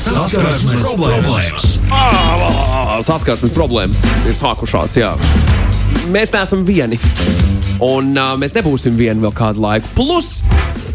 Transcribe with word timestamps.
Saskarsmes 0.00 0.80
problēmas. 0.80 1.64
Saskarsmes 3.04 3.52
problēmas 3.52 4.00
ir 4.24 4.36
sākušās. 4.38 4.94
Jā. 4.96 5.10
Mēs 6.08 6.32
neesam 6.32 6.62
vieni. 6.64 6.96
Un 7.84 8.14
uh, 8.16 8.32
mēs 8.40 8.54
nebūsim 8.56 8.96
vieni 8.96 9.20
vēl 9.20 9.34
kādu 9.36 9.60
laiku. 9.60 9.90
Plus, 9.98 10.38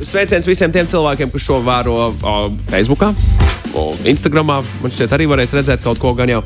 sveiciens 0.02 0.50
visiem 0.50 0.74
tiem 0.74 0.90
cilvēkiem, 0.90 1.30
kas 1.34 1.46
šo 1.46 1.60
vēro 1.66 2.00
uh, 2.10 2.50
Facebook, 2.72 3.06
Instagram. 4.10 4.56
Man 4.82 4.94
šķiet, 4.98 5.14
arī 5.14 5.30
varēs 5.30 5.54
redzēt 5.60 5.86
kaut 5.86 6.02
ko 6.02 6.16
gan 6.18 6.34
jau. 6.34 6.42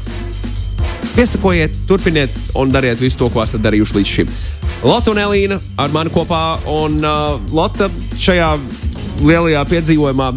Piesakojiet, 1.16 1.80
turpiniet 1.88 2.36
un 2.60 2.76
dariet 2.76 3.00
visu 3.00 3.24
to, 3.24 3.32
ko 3.32 3.44
esat 3.46 3.64
darījuši 3.64 4.00
līdz 4.02 4.16
šim. 4.18 4.38
Lotte 4.84 5.16
un 5.16 5.24
Elīna 5.24 5.64
ar 5.80 5.96
mani 5.96 6.12
kopā, 6.12 6.44
un 6.76 7.00
uh, 7.08 7.40
Lotte 7.56 7.88
šajā 8.20 8.54
lielajā 9.24 9.64
piedzīvojumā 9.72 10.34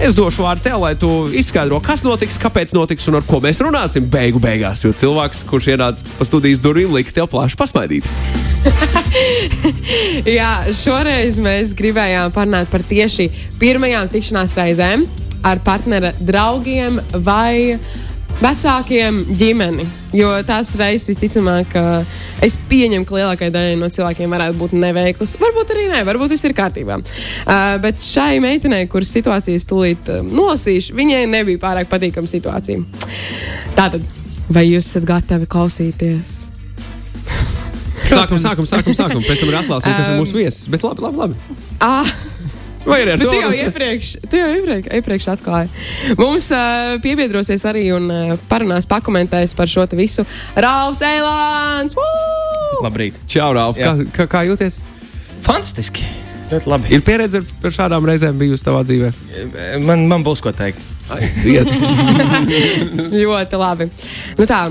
Es 0.00 0.14
došu 0.16 0.40
vārdu 0.46 0.64
tev, 0.64 0.78
lai 0.80 0.94
tu 0.96 1.08
izskaidro, 1.36 1.76
kas 1.84 2.00
notiks, 2.06 2.38
kāpēc 2.40 2.72
notiks 2.72 3.04
un 3.10 3.18
ar 3.18 3.24
ko 3.28 3.36
mēs 3.44 3.58
runāsim 3.60 4.06
beigu 4.08 4.40
beigās. 4.40 4.80
Jo 4.80 4.94
cilvēks, 4.96 5.42
kurš 5.50 5.74
ienāca 5.74 6.06
pa 6.16 6.24
studijas 6.24 6.62
durvīm, 6.64 6.94
lika 6.96 7.12
tev 7.18 7.28
plaši 7.28 7.58
pasmaidīt. 7.60 8.08
Jā, 10.38 10.54
šoreiz 10.72 11.36
mēs 11.44 11.74
gribējām 11.76 12.32
parunāt 12.32 12.72
par 12.72 12.84
tieši 12.88 13.28
pirmajām 13.60 14.08
tikšanās 14.14 14.56
reizēm 14.56 15.04
ar 15.44 15.60
partnera 15.64 16.14
draugiem 16.16 16.96
vai 17.20 17.76
vecākiem 18.40 19.22
ģimeni. 19.38 19.86
Jo 20.16 20.30
tās 20.46 20.72
reizes 20.80 21.12
visticamāk, 21.12 21.76
es 22.42 22.56
pieņemu, 22.70 23.06
ka 23.06 23.16
lielākajai 23.18 23.54
daļai 23.54 23.76
no 23.78 23.90
cilvēkiem 23.92 24.32
varētu 24.34 24.58
būt 24.58 24.74
neveiklas. 24.80 25.36
Varbūt 25.40 25.74
arī 25.74 25.86
nē, 25.92 26.00
varbūt 26.08 26.34
viss 26.34 26.48
ir 26.48 26.56
kārtībā. 26.58 26.98
Uh, 26.98 27.76
bet 27.84 28.02
šai 28.02 28.40
meitenei, 28.42 28.88
kuras 28.90 29.12
situācijas 29.14 29.68
tūlīt 29.70 30.10
uh, 30.10 30.24
nolasīšu, 30.26 30.96
viņai 30.98 31.26
nebija 31.30 31.62
pārāk 31.62 31.90
patīkama 31.92 32.30
situācija. 32.30 32.82
Tātad, 33.78 34.02
vai 34.50 34.66
jūs 34.66 34.88
esat 34.88 35.06
gatavi 35.08 35.50
klausīties? 35.50 36.40
Sākam, 38.10 38.40
sākam, 38.42 38.66
sākam, 38.66 38.96
sākam. 38.96 39.22
Pēc 39.22 39.44
tam 39.44 39.52
ir 39.52 39.58
atklāsim, 39.62 39.94
kas 39.94 40.10
um, 40.10 40.16
ir 40.16 40.24
mūsu 40.24 40.40
viesis. 40.40 40.66
Bet 40.72 40.82
labi, 40.86 41.06
labi. 41.06 41.22
labi. 41.38 42.29
Vai 42.86 43.02
arī 43.02 43.12
ar 43.14 43.20
to? 43.20 43.28
tu 43.28 43.36
jau 43.36 43.50
iepriekš, 43.52 44.10
tu 44.30 44.38
jau 44.40 44.48
iepriekš, 44.56 44.88
iepriekš 44.96 45.26
atklāji. 45.34 45.68
Mums 46.20 46.46
uh, 46.56 46.94
piebiedrosies 47.04 47.64
arī 47.68 47.84
un 47.96 48.08
uh, 48.08 48.32
parunās, 48.48 48.88
pakomentēs 48.88 49.52
par 49.58 49.68
šo 49.68 49.84
visu 49.98 50.24
Rāvs 50.56 51.02
Eilāns. 51.04 51.96
Woo! 51.98 52.80
Labrīt. 52.86 53.18
Čau, 53.28 53.52
Rāf, 53.56 53.76
kā, 53.76 53.92
kā, 54.16 54.26
kā 54.30 54.44
jūties? 54.48 54.80
Fantastiski. 55.44 56.06
Ļoti 56.50 56.70
labi. 56.72 56.88
Ir 56.96 57.02
pieredze 57.06 57.42
ar- 57.44 57.74
šādām 57.74 58.06
reizēm 58.08 58.38
bijusi 58.40 58.64
tavā 58.66 58.80
dzīvē. 58.88 59.10
Man, 59.84 60.06
man 60.10 60.24
būs 60.26 60.42
ko 60.42 60.50
teikt. 60.56 60.80
Aiziet. 61.14 61.68
Ļoti 63.20 63.60
labi. 63.60 63.86
Nu 64.38 64.46
tā, 64.50 64.64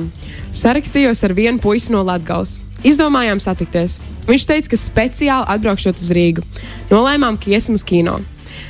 sarakstījos 0.55 1.23
ar 1.27 1.35
vienu 1.37 1.61
puisi 1.63 1.93
no 1.95 2.01
Latvijas. 2.07 2.57
Izdomājām 2.87 3.41
satikties. 3.43 3.99
Viņš 4.29 4.45
teica, 4.47 4.71
ka 4.71 4.77
speciāli 4.79 5.49
atbraukšot 5.55 5.99
uz 5.99 6.11
Rīgu. 6.15 6.45
Nolēmām, 6.91 7.39
ka 7.39 7.51
iesim 7.51 7.75
uz 7.75 7.83
kino. 7.83 8.19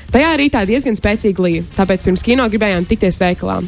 Tajā 0.09 0.31
rītā 0.41 0.63
diezgan 0.65 0.97
spēcīga 0.97 1.43
līnija, 1.45 1.67
tāpēc 1.75 2.01
pirms 2.01 2.23
kino 2.25 2.47
gribējām 2.49 2.87
tikties 2.89 3.19
veikalā. 3.21 3.59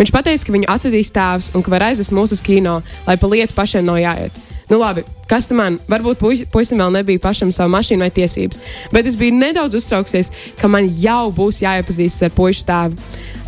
Viņš 0.00 0.10
teica, 0.10 0.40
ka 0.42 0.54
viņu 0.56 0.70
atvedīs 0.74 1.12
tēvs 1.14 1.52
un 1.54 1.62
ka 1.62 1.70
var 1.70 1.86
aizvest 1.86 2.10
mūs 2.10 2.34
uz 2.34 2.42
kino, 2.42 2.80
lai 3.06 3.14
pa 3.14 3.30
lietu 3.30 3.54
pašiem 3.54 3.86
nav 3.86 4.00
jāiet. 4.02 4.34
Nu, 4.70 4.78
labi, 4.80 5.04
kas 5.28 5.46
tam 5.46 5.60
man? 5.60 5.78
Varbūt 5.88 6.18
puisi- 6.18 6.46
puisim 6.50 6.78
vēl 6.80 6.90
nebija 6.90 7.20
pašam 7.20 7.52
savu 7.52 7.70
mašīnu 7.70 8.00
vai 8.00 8.10
tiesības, 8.10 8.58
bet 8.92 9.06
es 9.06 9.14
biju 9.14 9.36
nedaudz 9.36 9.76
uztraukusies, 9.76 10.32
ka 10.58 10.68
man 10.68 10.88
jau 10.88 11.30
būs 11.30 11.60
jāiepazīstas 11.62 12.24
ar 12.26 12.30
puikas 12.30 12.64
tēvu. 12.64 12.96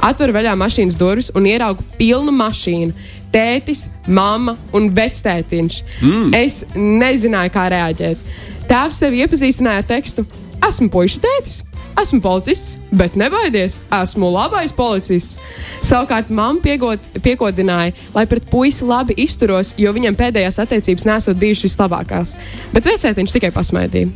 Atveru 0.05 0.37
vaļā 0.37 0.53
mašīnas 0.61 0.99
durvis 1.01 1.31
un 1.35 1.49
ieraugu 1.49 1.83
pilnu 1.99 2.31
mašīnu. 2.37 2.93
Tētis, 3.37 3.87
mamma 4.09 4.57
un 4.77 4.89
vectētiņš. 4.97 5.79
Mm. 6.01 6.35
Es 6.39 6.63
nezināju, 6.73 7.53
kā 7.53 7.69
reaģēt. 7.73 8.27
Tēvs 8.67 9.03
sevi 9.05 9.21
iepazīstināja 9.25 9.85
ar 9.85 9.89
tekstu: 9.93 10.25
Esmu 10.65 10.89
puikas 10.91 11.21
tētis, 11.23 11.59
esmu 12.01 12.21
policists, 12.21 12.77
bet 12.93 13.17
nebaidies, 13.17 13.79
esmu 14.03 14.29
labais 14.33 14.73
policists. 14.77 15.41
Savukārt 15.85 16.31
mamma 16.35 16.61
piegod, 16.65 17.03
piekodināja, 17.25 17.95
lai 18.15 18.27
pret 18.29 18.49
puisi 18.51 18.85
labi 18.87 19.17
izturos, 19.25 19.75
jo 19.81 19.93
viņam 19.97 20.19
pēdējās 20.19 20.61
attiecības 20.65 21.07
nesot 21.09 21.41
bijušas 21.41 21.71
vislabākās. 21.71 22.37
Bet 22.75 22.89
vecētiņš 22.89 23.37
tikai 23.39 23.53
pasmaidīja. 23.55 24.13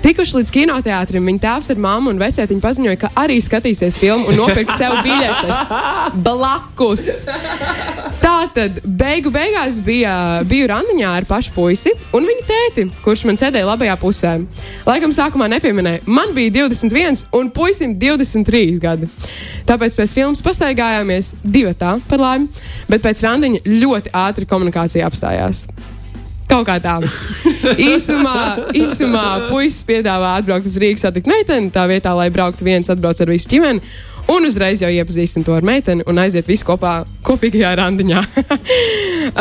Tikuši 0.00 0.38
līdz 0.38 0.50
kinoteātrim, 0.54 1.26
viņa 1.28 1.42
tēvs 1.42 1.70
ar 1.74 1.80
mammu 1.84 2.14
un 2.14 2.20
vecētiņu 2.22 2.62
paziņoja, 2.64 2.98
ka 3.02 3.10
arī 3.20 3.36
skatīsies 3.44 3.98
filmu 4.00 4.30
un 4.30 4.38
nopirks 4.40 4.78
sev 4.80 4.94
biļetes 5.04 5.74
blakus. 6.26 7.04
Tā 8.22 8.36
tad 8.56 8.80
beigu 8.84 9.32
beigās 9.34 9.76
bija, 9.84 10.14
biju 10.48 10.70
randiņā 10.72 11.12
ar 11.18 11.28
pašu 11.28 11.52
puisi 11.52 11.92
un 12.16 12.24
viņa 12.30 12.46
tēti, 12.48 12.86
kurš 13.04 13.26
man 13.28 13.40
sēdēja 13.40 13.68
labajā 13.68 13.98
pusē. 14.00 14.34
Laikam 14.88 15.12
sākumā 15.12 15.50
nepieminēja, 15.52 16.06
man 16.08 16.32
bija 16.36 16.56
21 16.62 17.26
un 17.36 17.52
puisim 17.52 17.92
23 18.00 18.80
gadi. 18.80 19.12
Tāpēc 19.68 20.00
pēc 20.00 20.16
filmas 20.16 20.40
pastaigājāmies 20.44 21.34
divi 21.44 21.76
tā 21.76 21.98
par 22.08 22.24
laimi, 22.24 22.48
bet 22.88 23.04
pēc 23.04 23.28
randiņa 23.28 23.64
ļoti 23.68 24.16
ātri 24.16 24.48
komunikācija 24.48 25.12
apstājās. 25.12 25.66
Kaut 26.50 26.66
kā 26.66 26.76
tā. 26.82 26.98
īsumā, 27.78 28.36
īsumā 28.74 29.24
puisis 29.50 29.84
piedāvā 29.86 30.34
atbraukt 30.40 30.66
uz 30.66 30.78
Rīgas, 30.82 31.04
satikt 31.06 31.30
meiteni, 31.30 31.70
tā 31.74 31.86
vietā, 31.90 32.14
lai 32.18 32.30
brauktu 32.34 32.66
viens, 32.66 32.90
atbrauc 32.90 33.20
ar 33.22 33.30
visu 33.30 33.50
ģimeni. 33.52 33.84
Un 34.30 34.46
uzreiz 34.46 34.78
jau 34.82 34.90
iepazīstam 34.92 35.42
to 35.46 35.54
ar 35.56 35.64
meiteni 35.66 36.04
un 36.08 36.18
aiziet 36.22 36.46
visi 36.46 36.62
kopā 36.66 37.00
kopīgajā 37.26 37.70
randiņā. 37.80 38.20
uh, 38.20 39.34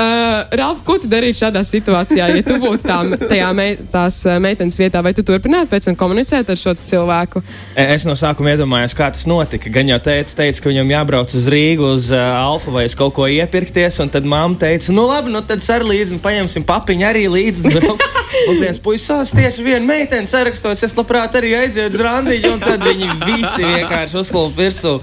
Ralf, 0.60 0.82
ko 0.88 0.98
tu 1.02 1.10
darītu 1.12 1.44
šādā 1.44 1.62
situācijā, 1.68 2.30
ja 2.34 2.46
tu 2.46 2.58
būtu 2.62 2.88
tā, 2.88 3.00
tajā 3.30 3.50
mei, 3.58 3.76
tās 3.94 4.22
uh, 4.26 4.40
meitenes 4.42 4.80
vietā, 4.82 5.04
vai 5.06 5.14
tu 5.18 5.26
turpinātu 5.26 5.70
pēc 5.74 5.90
tam 5.92 6.00
komunicēt 6.00 6.50
ar 6.50 6.60
šo 6.60 6.74
cilvēku? 6.80 7.44
E, 7.76 7.86
Es 8.00 8.06
no 8.08 8.16
sākuma 8.18 8.54
iedomājos, 8.56 8.96
kā 8.98 9.10
tas 9.14 9.26
notika. 9.30 9.72
Gan 9.74 9.90
jau 9.92 10.00
teica, 10.10 10.36
teica 10.42 10.64
ka 10.64 10.72
viņam 10.72 10.94
jābrauc 10.96 11.36
uz 11.38 11.50
Rīgu, 11.52 11.94
uz 11.98 12.10
uh, 12.16 12.24
Alfa 12.40 12.74
vai 12.74 12.88
uz 12.90 12.98
kaut 12.98 13.14
ko 13.18 13.28
iepirkties. 13.30 14.00
Un 14.04 14.14
tad 14.14 14.28
mamma 14.30 14.58
teica, 14.62 14.94
nu 14.96 15.06
labi, 15.10 15.34
nu 15.34 15.44
tad 15.46 15.62
ar 15.74 15.86
līdzi 15.86 16.18
un 16.18 16.24
paņemsim 16.24 16.66
papiņu 16.70 17.10
arī 17.10 17.28
līdzi. 17.30 17.78
un 18.50 18.60
viens 18.60 18.82
puisis 18.84 19.34
tieši 19.36 19.66
viena 19.66 19.86
meitene 19.86 20.30
sarakstos, 20.30 20.84
es 20.86 20.96
labprāt 20.98 21.38
arī 21.40 21.56
aizietu 21.60 22.00
uz 22.00 22.06
randiņu. 22.06 22.54
Un 22.56 22.62
tad 22.64 22.84
viņi 22.86 23.10
visi 23.26 23.66
vienkārši 23.66 24.22
uzklūp 24.24 24.60
virsū. 24.60 25.00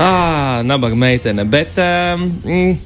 Ah, 0.00 0.60
nabaga 0.66 0.98
meitene. 0.98 1.44
Bet, 1.48 1.78
um, 1.80 2.30
mm, 2.44 2.78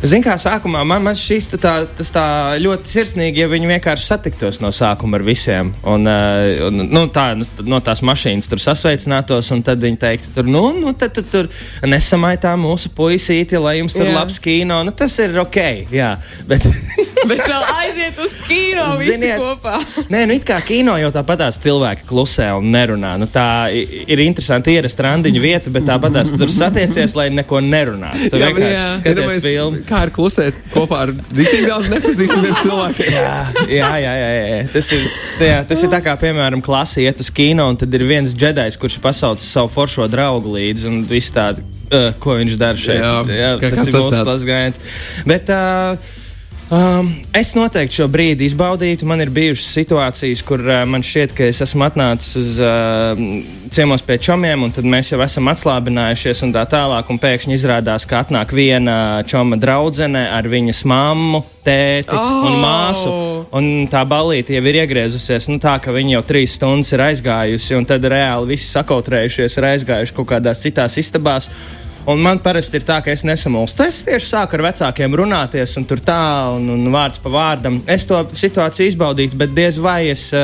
Ziniet, 0.00 0.24
kā 0.24 0.34
sākumā 0.40 0.80
man, 0.88 1.02
man 1.04 1.16
šis 1.18 1.50
tā, 1.60 1.74
tā 1.92 2.24
ļoti 2.62 2.88
sirsnīgi, 2.88 3.42
ja 3.42 3.48
viņi 3.50 3.68
vienkārši 3.68 4.06
satiktos 4.08 4.60
no 4.62 4.70
sākuma 4.72 5.18
ar 5.18 5.24
visiem. 5.26 5.74
Un, 5.84 6.08
un, 6.08 6.80
nu, 6.88 7.02
tā, 7.12 7.26
nu, 7.36 7.44
no 7.68 7.82
tās 7.84 8.00
mašīnas 8.06 8.48
tur 8.48 8.62
sasveicinātos, 8.64 9.50
un 9.52 9.60
tad 9.66 9.82
viņi 9.84 10.00
teiktu, 10.00 10.32
tur, 10.38 10.48
nu, 10.48 10.62
nu 10.72 10.94
tad 10.96 11.12
tu 11.18 11.24
tur 11.28 11.50
nesamaitā 11.84 12.54
mūsu 12.60 12.94
puisīti, 12.96 13.60
lai 13.60 13.76
jums 13.82 13.98
tur 13.98 14.08
Jā. 14.08 14.16
labs 14.16 14.40
kino. 14.40 14.80
Nu, 14.88 14.96
tas 14.96 15.18
ir 15.20 15.36
ok, 15.44 15.60
jā. 15.92 16.14
Bet, 16.48 16.64
Bet 17.28 17.42
vēl 17.44 17.64
aiziet 17.82 18.20
uz 18.22 18.34
kino 18.46 18.86
visi 18.98 19.16
Ziniet, 19.18 19.40
kopā. 19.40 19.76
Nē, 20.12 20.22
nu 20.28 20.36
it 20.38 20.46
kā 20.48 20.58
kino 20.64 20.94
jau 21.00 21.10
tāpatās 21.14 21.58
cilvēki 21.62 22.06
klusē 22.08 22.50
un 22.56 22.70
nerunā. 22.72 23.12
Nu, 23.20 23.28
tā 23.30 23.44
ir 23.74 24.22
interesanti 24.24 24.74
ierast 24.76 25.00
randiņu 25.04 25.42
vietu, 25.42 25.72
bet 25.74 25.86
tāpatās 25.88 26.32
tu 26.32 26.40
tur 26.40 26.52
satiecies, 26.52 27.16
lai 27.18 27.28
neko 27.34 27.60
nerunātu. 27.64 28.30
Tu 28.32 28.40
Jā, 28.40 28.50
vienkārši 28.50 29.00
skaties 29.00 29.10
Iedomājies, 29.10 29.46
filmu. 29.46 29.82
Kā 29.88 30.04
ir 30.06 30.14
klusēt 30.16 30.62
kopā 30.74 31.02
ar 31.06 31.14
rītīgi 31.16 31.68
daudz 31.68 31.90
nepazīstamiem 31.94 32.56
cilvēkiem? 32.62 33.10
Jā, 33.16 33.34
jā, 33.66 33.90
jā, 34.04 34.14
jā, 34.20 34.30
jā. 34.36 34.62
Tas, 34.76 34.92
ir, 34.96 35.10
jā, 35.50 35.58
tas 35.72 35.84
ir 35.84 35.92
tā 35.92 36.00
kā, 36.04 36.16
piemēram, 36.20 36.64
klase 36.64 37.04
iet 37.04 37.20
uz 37.22 37.32
kino, 37.34 37.68
un 37.72 37.78
tad 37.80 37.94
ir 37.96 38.06
viens 38.08 38.32
džedājs, 38.36 38.78
kurš 38.80 38.98
ir 38.98 39.04
pasaucis 39.04 39.50
savu 39.58 39.72
foršo 39.72 40.08
draugu 40.10 40.56
līdzi, 40.56 40.88
un 40.90 41.02
viss 41.10 41.34
tādi, 41.34 41.64
uh, 41.90 42.10
ko 42.22 42.38
viņš 42.40 42.56
dara 42.60 42.80
šeit. 42.80 43.02
Jā, 43.02 43.14
jā 43.28 43.52
tas 43.60 43.76
kas 43.76 43.86
ir 43.86 43.96
tas 43.96 44.08
mūsu 44.08 44.24
klases 44.24 44.48
gājiens. 44.48 44.82
Bet, 45.28 45.52
uh, 45.54 46.16
Um, 46.70 47.08
es 47.34 47.48
noteikti 47.58 47.96
šo 47.98 48.04
brīdi 48.06 48.46
izbaudītu. 48.46 49.02
Man 49.10 49.18
ir 49.24 49.32
bijušas 49.34 49.72
situācijas, 49.74 50.42
kur 50.46 50.62
uh, 50.62 50.84
man 50.86 51.02
šķiet, 51.02 51.32
ka 51.34 51.48
es 51.50 51.58
esmu 51.64 51.82
atnācis 51.88 52.36
uz 52.38 52.60
uh, 52.62 53.18
ciemos 53.74 54.04
pie 54.06 54.20
čomiem, 54.22 54.62
un 54.62 54.70
tad 54.76 54.86
mēs 54.86 55.10
jau 55.10 55.18
esam 55.24 55.50
atslābinājušies 55.50 56.44
un 56.46 56.54
tā 56.54 56.62
tālāk. 56.70 57.10
Un 57.10 57.18
pēkšņi 57.18 57.56
izrādās, 57.58 58.06
ka 58.06 58.22
atnāk 58.22 58.54
viena 58.54 58.94
čoma 59.26 59.58
draudzene 59.58 60.28
ar 60.30 60.46
viņas 60.46 60.84
mammu, 60.86 61.42
tēti 61.66 62.14
oh. 62.14 62.46
un 62.46 62.62
māsu. 62.62 63.16
Un 63.58 63.68
tā 63.90 64.04
balīte 64.06 64.54
jau 64.54 64.62
ir 64.70 64.78
iegriezusies 64.84 65.50
nu, 65.50 65.58
tā, 65.58 65.74
ka 65.82 65.90
viņi 65.90 66.20
jau 66.20 66.24
trīs 66.30 66.54
stundas 66.54 66.94
ir 66.94 67.02
aizgājusi, 67.08 67.74
un 67.80 67.90
tad 67.90 68.06
reāli 68.06 68.54
visi 68.54 68.70
sakautrējušies, 68.70 69.58
ir 69.58 69.72
aizgājuši 69.72 70.20
kaut 70.20 70.30
kādās 70.36 70.62
citās 70.62 71.00
istabās. 71.02 71.50
Un 72.08 72.22
man 72.24 72.40
parasti 72.40 72.80
ir 72.80 72.84
tā, 72.88 73.00
ka 73.04 73.12
es 73.12 73.24
nesamulstu. 73.28 73.84
Es 73.84 74.04
tieši 74.08 74.32
sāku 74.32 74.56
ar 74.56 74.64
vecākiem 74.70 75.16
runāties, 75.20 75.76
un 75.80 75.84
tur 75.88 76.00
tā, 76.04 76.20
un, 76.56 76.68
un 76.72 76.92
vārds 76.94 77.20
pa 77.22 77.32
vārdam. 77.32 77.82
Es 77.90 78.08
to 78.08 78.22
situāciju 78.32 78.88
izbaudītu, 78.92 79.36
bet 79.40 79.56
diez 79.56 79.80
vai 79.82 80.02
es. 80.14 80.30
Uh, 80.32 80.38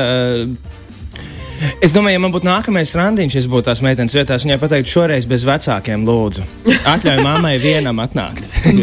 Es 1.81 1.89
domāju, 1.89 2.13
ja 2.13 2.21
man 2.21 2.29
būtu 2.29 2.45
nākamais 2.45 2.91
randiņš, 2.93 3.35
es 3.39 3.47
būtu 3.49 3.65
tās 3.65 3.79
meitenes 3.81 4.13
vietās, 4.13 4.43
viņai 4.45 4.59
pateikt, 4.61 4.91
šoreiz 4.91 5.25
bez 5.25 5.41
vecākiem, 5.47 6.03
lūdzu. 6.05 6.45
Atļauj 6.93 7.23
mammai 7.25 7.55
vienam 7.57 7.97
atnākt. 8.03 8.45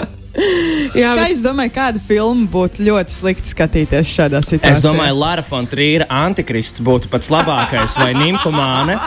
Jā, 0.96 1.12
Kā 1.12 1.22
bet, 1.22 1.32
es 1.34 1.42
domāju, 1.44 1.72
kāda 1.74 2.02
filma 2.02 2.46
būtu 2.52 2.86
ļoti 2.86 3.14
slikti 3.14 3.52
skatīties 3.52 4.12
šādā 4.16 4.40
situācijā? 4.44 4.78
Es 4.78 4.84
domāju, 4.84 5.18
Lara 5.20 5.44
Fontrīra 5.46 6.08
antikrists 6.24 6.82
būtu 6.84 7.10
pats 7.12 7.30
labākais, 7.32 7.98
vai 8.00 8.12
nimfomāne, 8.16 8.98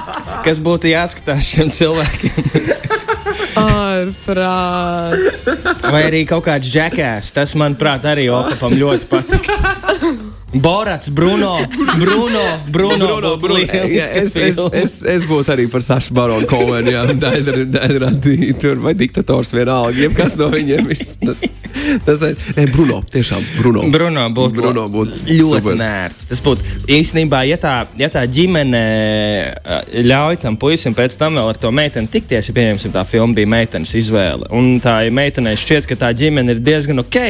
kas 0.46 0.62
būtu 0.64 0.92
jāskatās 0.94 1.54
šiem 1.54 1.74
cilvēkiem. 1.74 2.90
ārprāts. 3.60 5.46
Vai 5.84 6.04
arī 6.08 6.26
kaut 6.30 6.46
kāds 6.48 6.70
džekās. 6.72 7.34
Tas, 7.36 7.56
manuprāt, 7.60 8.08
arī 8.10 8.30
Opapam 8.34 8.76
ļoti 8.80 9.10
patīk. 9.12 10.28
Borats, 10.54 11.10
Bruno, 11.10 11.60
Bruno, 12.00 12.40
Bruno, 12.68 12.98
Bruno, 12.98 13.38
Bruno. 13.38 13.60
Jā, 13.60 13.84
es, 13.86 14.36
es, 14.36 14.58
es, 14.74 14.94
es 15.06 15.26
būtu 15.30 15.54
arī 15.54 15.68
par 15.70 15.84
Sašu 15.86 16.16
Baronu 16.18 16.48
Kovenu, 16.50 16.90
jā, 16.96 17.04
Daidradī, 17.14 18.50
tur 18.58 18.82
vai 18.82 18.96
diktators 18.98 19.54
vienalga, 19.54 19.94
jebkas 20.08 20.34
no 20.40 20.50
viņiem. 20.50 20.88
viss 20.90 21.20
Tas, 21.22 21.44
tas, 22.06 22.24
ne, 22.58 22.66
Bruno, 22.74 23.04
tiešām, 23.14 23.46
Bruno. 23.60 23.86
Bruno 23.94 24.26
būtu 24.34 24.58
Bruno 24.64 24.88
būtu 24.90 25.22
ļoti 25.28 25.62
super. 25.62 25.78
nērti. 25.78 26.30
Tas 26.32 26.42
būtu 26.48 26.74
īstenībā, 26.98 27.44
ja 27.46 27.60
tā, 27.62 27.76
ja 28.02 28.10
tā 28.10 28.26
ģimene 28.26 28.84
eh, 29.54 30.02
ļauj 30.10 30.42
tam 30.42 30.58
puisim 30.58 30.98
pēc 30.98 31.20
tam 31.22 31.38
vēl 31.38 31.54
ar 31.54 31.62
to 31.62 31.70
meiteni 31.70 32.10
tikties, 32.10 32.50
ja 32.50 32.58
pieņemsim, 32.58 32.96
tā 32.96 33.06
filma 33.06 33.38
bija 33.38 33.54
meitenes 33.54 33.94
izvēle. 34.02 34.50
Un 34.56 34.80
tā 34.82 35.04
ja 35.06 35.14
meitenei 35.14 35.54
šķiet, 35.60 35.86
ka 35.90 36.00
tā 36.08 36.14
ģimene 36.18 36.58
ir 36.58 36.66
diezgan 36.66 37.06
ok. 37.06 37.22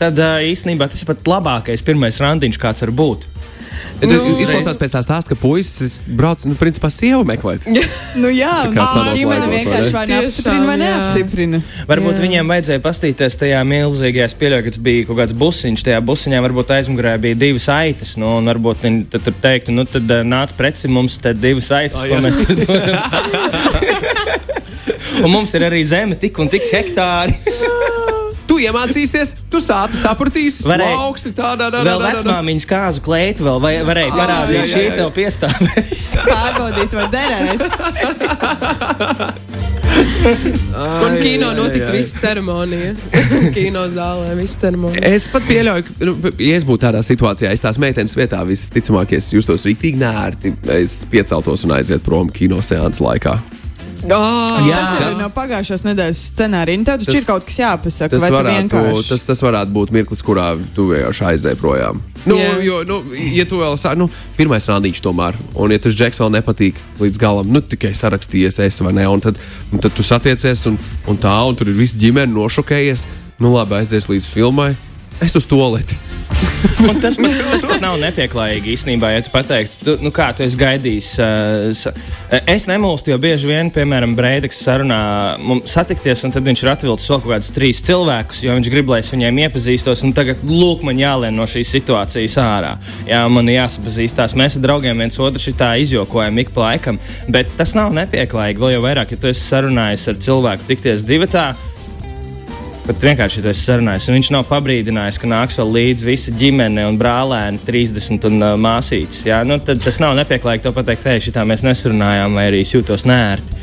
Tad 0.00 0.18
īstenībā 0.48 0.88
tas 0.90 1.02
ir 1.04 1.06
pat 1.12 1.22
labākais 1.30 1.84
pirmais 1.86 2.18
randiņš, 2.22 2.58
kāds 2.60 2.82
var 2.86 2.90
būt. 2.98 3.28
Ja 3.98 4.06
tas 4.10 4.22
izklausās 4.26 4.76
pēc 4.78 4.92
tā 4.94 5.00
stāsta, 5.02 5.28
ka 5.32 5.36
puisis 5.38 6.04
brauc, 6.18 6.42
nu, 6.46 6.54
principā, 6.58 6.88
sievu 6.92 7.24
meklēt. 7.26 7.64
Nu, 8.22 8.28
jā, 8.30 8.50
un 8.68 8.74
kā 8.76 8.84
ģimene 9.16 9.48
vienkārši 9.50 9.90
vai 9.94 10.04
neapstiprina, 10.06 10.66
vai 10.68 10.76
neapstiprina. 10.78 11.58
Varbūt 11.90 12.14
Jā. 12.14 12.22
viņiem 12.22 12.52
vajadzēja 12.52 12.82
paskatīties 12.84 13.36
tajā 13.40 13.62
milzīgajā 13.66 14.28
spēlē, 14.30 14.60
kad 14.66 14.76
bija 14.86 15.06
kaut 15.08 15.18
kāds 15.18 15.34
busiņš. 15.40 15.82
Tajā 15.88 15.98
busiņā 16.06 16.38
varbūt 16.46 16.70
aizmugurē 16.76 17.16
bija 17.24 17.38
divas 17.40 17.66
aitas. 17.74 18.14
Nu, 18.20 18.36
un 18.38 18.46
varbūt 18.52 18.86
viņi 18.86 19.00
tad 19.14 19.26
tur 19.26 19.34
teiktu, 19.42 19.74
nu 19.74 19.82
tad 19.90 20.06
nāc 20.30 20.54
preci 20.58 20.86
mums 20.94 21.18
te 21.22 21.34
divas 21.34 21.70
aitas, 21.74 22.04
Ah, 22.04 22.06
ko 22.06 22.14
jā. 22.14 22.22
mēs 22.22 22.36
tur 22.46 22.54
dodam. 22.62 22.98
un 25.24 25.30
mums 25.34 25.50
ir 25.58 25.66
arī 25.66 25.82
zeme, 25.90 26.14
tik 26.22 26.38
un 26.42 26.50
tik 26.54 26.70
hektāri. 26.70 27.34
Tu 28.48 28.58
iemācīsies, 28.66 29.32
tu 29.50 29.58
sāpi 29.64 29.96
sapratīsi, 30.00 30.66
Varēja- 30.68 30.98
slauksi 30.98 31.32
tādā 31.36 31.70
veidā. 31.72 31.84
Vēl 31.88 32.00
vecmāmiņas 32.04 32.66
kāzu 32.68 33.00
kleitu 33.06 33.46
vēl 33.46 33.58
vai, 33.62 33.74
varēja 33.88 34.12
parādīt, 34.12 34.58
jā, 34.58 34.66
šī 34.74 34.84
tev 34.98 35.08
piestāvēs. 35.16 36.04
Pārbaudīt, 36.28 36.92
vai 36.98 37.06
derēs. 37.14 37.62
Un 41.04 41.16
kino 41.22 41.52
notika 41.52 41.90
visa 41.92 42.18
ceremonija. 42.18 42.94
kino 43.56 43.84
zālē 43.92 44.34
viss 44.38 44.58
ceremonija. 44.60 45.04
Es 45.14 45.28
pat 45.30 45.44
pieļauju, 45.48 45.86
ka, 45.86 45.96
nu, 46.08 46.14
ja 46.42 46.56
es 46.58 46.66
būtu 46.66 46.86
tādā 46.86 47.02
situācijā, 47.04 47.52
es 47.54 47.62
tās 47.62 47.78
meitenes 47.82 48.16
vietā 48.18 48.40
visticamāk, 48.48 49.14
es 49.18 49.30
justos 49.34 49.66
rīktīgi 49.68 50.00
nērti. 50.00 50.54
Es 50.80 51.02
pieceltos 51.10 51.66
un 51.68 51.76
aizietu 51.78 52.04
prom 52.08 52.32
kino 52.34 52.60
seansu 52.64 53.06
laikā. 53.06 53.38
Oh, 54.04 54.58
Jā. 54.68 54.76
Tas 54.76 55.16
ir 55.16 55.22
no 55.22 55.28
pagājušās 55.32 55.82
nedēļas 55.86 56.18
scenārija. 56.34 56.76
Nu, 56.80 56.84
Tev 56.84 56.98
taču 57.00 57.06
Tas- 57.06 57.14
ir 57.16 57.24
kaut 57.24 57.46
kas 57.48 57.56
jāpasaka, 57.62 58.10
Tas 58.12 58.20
vai 58.20 58.28
tu 58.28 58.36
varētu, 58.36 58.68
vienkārši. 58.68 59.08
tas, 59.08 59.22
tas 59.30 59.40
varētu 59.46 59.72
būt 59.72 59.92
mirklis, 59.96 60.22
kurā 60.22 60.48
tu 60.74 60.88
vienkārši 60.90 61.24
aizēji 61.30 61.56
projām. 61.60 62.00
Nu, 62.26 62.36
Jā. 62.36 62.50
jo, 62.64 62.82
nu, 62.84 62.98
ja 63.32 63.44
tu 63.48 63.56
vēl 63.60 63.76
sāki, 63.80 63.96
nu, 64.02 64.10
pirmais 64.36 64.66
rādīts 64.68 65.00
tomēr, 65.04 65.34
un 65.56 65.70
ja 65.72 65.78
tas 65.78 65.94
džeks 65.96 66.20
vēl 66.20 66.30
nepatīk 66.36 66.74
līdz 67.00 67.18
galam, 67.20 67.48
nu, 67.52 67.60
tikai 67.60 67.92
sarakstījies, 67.96 68.60
es 68.64 68.80
vai 68.80 68.92
ne, 68.92 69.06
un 69.08 69.20
tad, 69.20 69.38
un 69.72 69.78
tad 69.80 69.92
tu 69.96 70.02
satiecies, 70.02 70.66
un, 70.66 70.78
un 71.08 71.16
tā, 71.18 71.34
un 71.48 71.56
tur 71.56 71.68
ir 71.68 71.74
viss 71.80 71.96
ģimene 71.96 72.32
nošokējies, 72.32 73.06
nu, 73.40 73.54
labi, 73.56 73.80
aizies 73.80 74.08
līdz 74.08 74.26
filmai. 74.28 74.74
Es 75.22 75.34
uz 75.36 75.44
to 75.46 75.56
lietu. 75.56 75.94
Un 76.88 77.00
tas 77.00 77.16
pat, 77.20 77.34
tas 77.50 77.64
pat 77.66 77.82
nav 77.82 77.96
nepieklājīgi 78.00 78.72
īstenībā, 78.74 79.10
ja 79.14 79.22
tu 79.24 79.32
pateiktu, 79.32 79.78
tu, 79.84 79.94
nu 80.04 80.10
kā 80.14 80.30
tu 80.36 80.44
esi 80.44 80.58
gaidījis. 80.58 81.08
Uh, 81.20 81.66
sa, 81.76 81.92
es 82.50 82.66
nemūstu, 82.70 83.12
jo 83.12 83.18
bieži 83.20 83.48
vien, 83.50 83.70
piemēram, 83.74 84.14
Breideks 84.18 84.62
sarunā 84.64 85.00
mums 85.44 85.74
satikties, 85.74 86.24
un 86.26 86.34
tad 86.34 86.46
viņš 86.46 86.64
ir 86.64 86.72
atvilcis 86.72 87.10
vēl 87.10 87.22
kaut 87.24 87.34
kādus 87.34 87.52
trīs 87.56 87.82
cilvēkus, 87.86 88.44
jo 88.46 88.56
viņš 88.56 88.70
grib, 88.72 88.92
lai 88.92 89.00
es 89.04 89.12
viņiem 89.14 89.42
iepazīstos, 89.46 90.04
un 90.06 90.14
tagad 90.16 90.44
lūk, 90.48 90.84
man 90.86 91.00
jālien 91.00 91.36
no 91.36 91.46
šīs 91.50 91.74
situācijas 91.76 92.38
ārā. 92.42 92.74
Jā, 93.08 93.24
man 93.32 93.50
jāsapazīstās. 93.52 94.36
Mēs 94.38 94.58
ar 94.58 94.66
draugiem 94.68 95.04
viens 95.04 95.20
otru 95.20 95.42
šitā 95.42 95.74
izjokojam 95.84 96.42
ik 96.42 96.54
pa 96.54 96.68
laikam, 96.70 97.00
bet 97.32 97.52
tas 97.58 97.76
nav 97.78 97.94
nepieklājīgi. 97.96 98.62
Vēl 98.62 98.76
jau 98.76 98.82
vairāk, 98.86 99.14
ja 99.14 99.20
tu 99.20 99.30
esi 99.30 99.46
sarunājis 99.46 100.10
ar 100.12 100.20
cilvēku 100.28 100.72
tikties 100.72 101.06
divatā. 101.08 101.52
Pat 102.84 103.00
vienkārši 103.00 103.40
tas 103.40 103.56
ir 103.56 103.64
sarunājis. 103.64 104.10
un 104.10 104.18
Viņš 104.18 104.28
nav 104.34 104.42
pabrīdinājis, 104.50 105.18
ka 105.22 105.28
nāks 105.30 105.56
vēl 105.56 105.70
līdzi 105.72 106.04
visa 106.04 106.34
ģimene 106.36 106.84
un 106.90 106.98
brālēni, 107.00 107.62
30 107.64 108.28
un 108.28 108.42
uh, 108.44 108.54
māsītes. 108.60 109.22
Jā, 109.24 109.40
nu, 109.48 109.56
tad 109.64 109.80
tas 109.84 110.00
nav 110.04 110.12
nepieklājīgi 110.20 110.66
to 110.66 110.72
pateikt, 110.76 111.06
hei, 111.08 111.22
šitā 111.24 111.46
mēs 111.48 111.64
nesurunājām, 111.64 112.36
vai 112.36 112.50
arī 112.50 112.60
jūtos 112.66 113.06
nērti. 113.08 113.60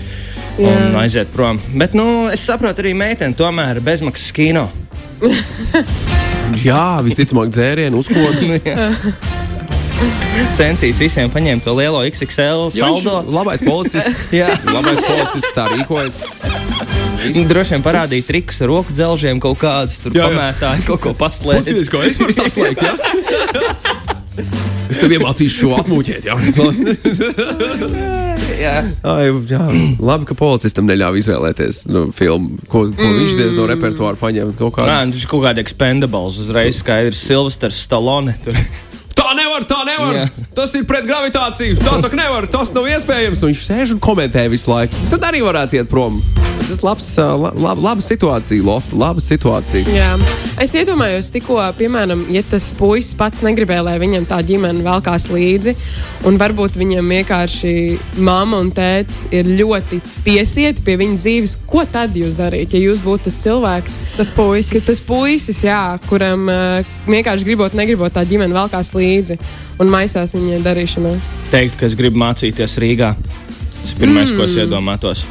Un 0.61 0.97
aiziet 0.99 1.29
prom. 1.33 1.61
Bet, 1.77 1.93
nu, 1.97 2.27
es 2.33 2.41
saprotu, 2.45 2.81
arī 2.83 2.95
meitene 2.97 3.37
tomēr 3.37 3.77
ir 3.77 3.85
bezmaksas 3.85 4.33
kino. 4.35 4.65
Jā, 6.65 6.99
visticamāk, 7.05 7.53
dzērienu 7.53 8.01
uzkodas. 8.01 8.49
Sensīts 10.57 11.01
visiem 11.03 11.29
paņēma 11.31 11.61
to 11.61 11.75
lielo 11.77 12.01
XXL 12.09 12.71
saldo. 12.73 13.21
labais 13.29 13.61
policists. 13.61 14.25
Jā. 14.41 14.49
labais 14.73 15.01
policists 15.05 15.53
tā 15.55 15.69
rīkojas. 15.75 16.23
Nu, 17.29 17.43
Droši 17.49 17.71
vien 17.75 17.83
parādīja 17.85 18.25
trikus 18.27 18.57
ar 18.63 18.69
roku 18.71 18.91
dzelžiem, 18.95 19.37
kaut 19.43 19.59
kādas 19.61 19.95
tur 20.01 20.11
Jā, 20.15 20.21
jā. 20.25 20.29
pamētāji, 20.31 20.79
kaut 20.89 21.01
ko 21.03 21.11
paslēpt. 21.17 21.59
Paskatieties, 21.61 21.89
ko 21.93 21.99
es 22.07 22.15
varu 22.21 22.33
saslēgt. 22.39 22.79
Ja? 22.81 22.93
Es 24.91 24.97
tev 24.99 25.11
iemācīšu 25.15 25.55
šo 25.55 25.69
atmūķēt. 25.79 26.25
Ja? 26.27 26.35
Jā. 28.61 28.83
Ai, 29.07 29.31
jā, 29.49 29.61
labi, 30.03 30.25
ka 30.29 30.35
policistam 30.37 30.85
neļāva 30.85 31.17
izvēlēties 31.17 31.75
nu, 31.89 32.11
filmu, 32.13 32.59
ko, 32.67 32.83
ko 32.91 33.07
mm. 33.07 33.15
viņš 33.21 33.33
diez 33.39 33.55
no 33.57 33.65
repertuāra 33.71 34.17
paņēma. 34.19 34.53
Kaut 34.59 34.73
kā. 34.75 34.81
Nē, 34.85 34.97
nu, 35.07 35.13
tas 35.15 35.23
ir 35.23 35.29
kaut 35.31 35.43
kāda 35.47 35.59
expendables. 35.63 36.35
Uzreiz 36.43 36.75
skaidrs, 36.83 37.23
Silvestris 37.25 37.79
Stallone. 37.87 38.33
Tur. 38.43 38.55
Tā 39.31 39.37
nevar, 39.37 39.63
tā 39.63 39.77
nevar. 39.87 40.15
Jā. 40.17 40.47
Tas 40.51 40.73
ir 40.75 40.83
pret 40.83 41.05
gravitāciju. 41.07 41.77
Tā 41.79 42.01
tā 42.03 42.09
nevar, 42.19 42.49
tas 42.51 42.73
nav 42.75 42.89
iespējams. 42.91 43.45
Un 43.45 43.53
viņš 43.53 43.63
sēž 43.63 43.95
un 43.95 44.03
komentē 44.03 44.43
visu 44.51 44.67
laiku. 44.73 45.07
Tad 45.07 45.23
arī 45.29 45.39
varētu 45.45 45.79
iet 45.79 45.87
prom. 45.87 46.19
Tas 46.59 46.79
ir 46.79 46.85
labs, 46.85 47.07
ā, 47.19 47.27
la, 47.39 47.71
laba, 47.73 48.03
situācija, 48.03 48.63
Lotte. 48.63 48.95
Laba 48.99 49.23
situācija. 49.23 49.87
Jā. 49.91 50.11
Es 50.61 50.75
iedomājos, 50.77 51.31
tikko, 51.33 51.57
piemēram, 51.79 52.25
ja 52.31 52.43
tas 52.47 52.67
puisis 52.77 53.15
pats 53.17 53.41
negribēja, 53.43 53.85
lai 53.87 53.95
viņam 54.03 54.27
tā 54.29 54.41
ģimene 54.45 54.83
velkās 54.85 55.29
līdzi, 55.31 55.73
un 56.27 56.37
varbūt 56.39 56.75
viņam 56.79 57.07
vienkārši 57.15 57.73
mamma 58.21 58.59
un 58.61 58.69
tēvs 58.75 59.23
ir 59.33 59.47
ļoti 59.47 60.01
piesieti 60.25 60.83
pie 60.85 60.97
viņa 61.01 61.17
dzīves, 61.23 61.55
ko 61.71 61.85
tad 61.89 62.15
jūs 62.19 62.37
darītu, 62.39 62.77
ja 62.77 62.91
jūs 62.91 63.01
būtu 63.03 63.29
tas 63.29 63.39
cilvēks? 63.47 63.97
Tas 64.19 64.31
puisis. 64.35 64.85
Tas 64.91 65.01
puisis, 65.07 65.63
jā, 65.65 65.81
kuram 66.11 66.45
vienkārši 67.09 67.47
gribot, 67.47 67.75
negribot 67.79 68.13
tā 68.15 68.23
ģimene 68.27 68.55
velkās 68.55 68.93
līdzi 68.95 69.20
un 69.81 69.91
maisās 69.91 70.35
viņa 70.37 70.61
darīšanās. 70.65 71.31
Teikt, 71.53 71.79
ka 71.79 71.87
es 71.89 71.97
gribu 71.99 72.21
mācīties 72.21 72.77
Rīgā. 72.81 73.13
Tas 73.81 73.93
ir 73.93 74.01
pirmais, 74.01 74.29
mm. 74.29 74.37
ko 74.37 74.45
es 74.45 74.57
iedomātos. 74.61 75.25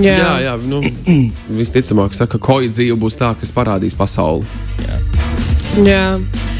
Jā, 0.00 0.16
Jā, 0.16 0.30
jā 0.46 0.54
nu, 0.64 0.80
visticamāk, 1.60 2.14
saka, 2.16 2.38
ka 2.38 2.46
koja 2.46 2.70
dzīve 2.72 2.96
būs 3.00 3.18
tā, 3.20 3.34
kas 3.38 3.52
parādīs 3.54 3.96
pasauli. 3.98 4.46
jā. 5.84 6.06